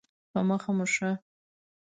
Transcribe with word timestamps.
په 0.31 0.39
مخه 0.49 0.71
مو 0.77 0.85
ښه 0.93 1.11